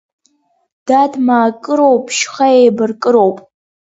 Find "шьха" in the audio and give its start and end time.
2.17-2.47